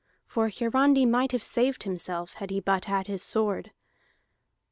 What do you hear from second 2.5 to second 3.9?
but had his sword.